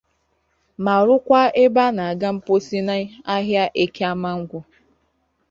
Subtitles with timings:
[0.83, 4.59] ma rụkwa ebe a na-ega mposi n'ahịa Eke Amangwu